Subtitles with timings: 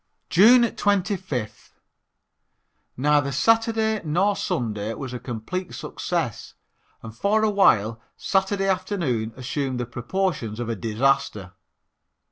[0.31, 1.73] June 25th.
[2.97, 6.55] Neither Saturday nor Sunday was a complete success
[7.03, 11.53] and for a while Saturday afternoon assumed the proportions of a disaster.